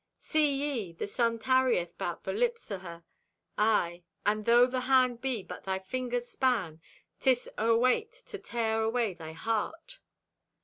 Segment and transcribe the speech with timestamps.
[0.17, 0.93] "See ye!
[0.93, 3.03] The sun tarrieth 'bout the lips o' her;
[3.55, 6.81] aye, and though the hand be but thy finger's span,
[7.19, 9.99] 'tis o' a weight to tear away thy heart."